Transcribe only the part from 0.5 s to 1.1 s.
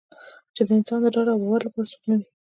چې د انسان د